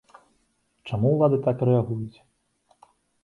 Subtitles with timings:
[0.91, 2.17] Чаму ўлады так рэагуюць?